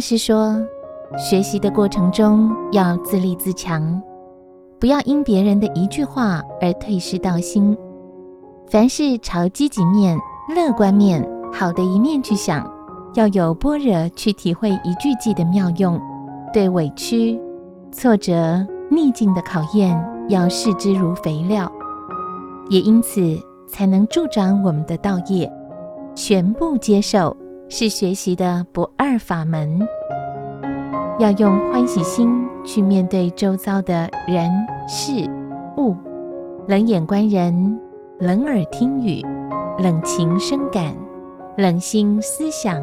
[0.00, 0.60] 是说，
[1.18, 4.00] 学习的过程中要自立自强，
[4.78, 7.76] 不要因别人的一句话而退失道心。
[8.68, 10.18] 凡事朝积极面、
[10.54, 12.70] 乐观面、好的一面去想，
[13.14, 16.00] 要有般若去体会一句偈的妙用。
[16.52, 17.40] 对委屈、
[17.90, 19.98] 挫折、逆境的考验，
[20.28, 21.70] 要视之如肥料，
[22.68, 23.20] 也因此
[23.66, 25.50] 才能助长我们的道业。
[26.14, 27.34] 全部接受
[27.74, 29.80] 是学习的不二法门。
[31.18, 34.50] 要用欢喜心去面对周遭的人
[34.86, 35.26] 事
[35.78, 35.96] 物，
[36.68, 37.80] 冷眼观人，
[38.18, 39.24] 冷耳听语，
[39.78, 40.94] 冷情生感，
[41.56, 42.78] 冷心思想。